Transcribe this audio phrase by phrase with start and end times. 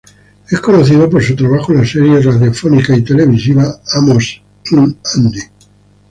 [0.49, 5.41] Es conocido por su trabajo en la serie radiofónica y televisiva "Amos 'n' Andy".